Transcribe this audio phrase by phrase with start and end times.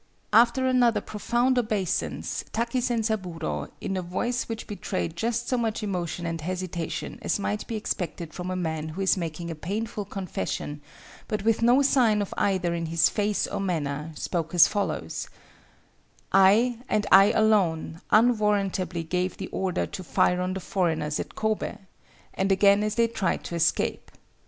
[0.43, 6.25] ]"After another profound obeisance, Taki Zenzaburo, in a voice which betrayed just so much emotion
[6.25, 10.81] and hesitation as might be expected from a man who is making a painful confession,
[11.27, 15.29] but with no sign of either in his face or manner, spoke as follows:—
[16.31, 21.77] 'I, and I alone, unwarrantably gave the order to fire on the foreigners at Kobe,
[22.33, 24.09] and again as they tried to escape.